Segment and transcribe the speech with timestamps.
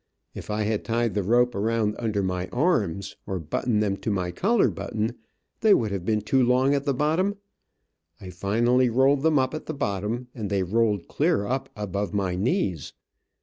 [0.33, 4.31] If I had tied the rope around under my arms, or buttoned them to my
[4.31, 5.13] collar button,
[5.59, 7.35] they would have been too long at the bottom.
[8.19, 12.35] I finally rolled them up at the bottom, and they rolled clear up above my
[12.35, 12.93] knees.